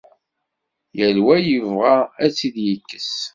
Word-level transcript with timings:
Yal 0.97 1.17
wa 1.25 1.35
yebɣa 1.39 1.97
ad 2.23 2.31
tt-id-yekkes. 2.33 3.13